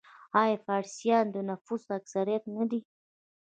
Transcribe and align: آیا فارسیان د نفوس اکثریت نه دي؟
آیا 0.41 0.57
فارسیان 0.65 1.25
د 1.31 1.37
نفوس 1.49 1.83
اکثریت 1.99 2.43
نه 2.55 2.63
دي؟ 2.69 2.81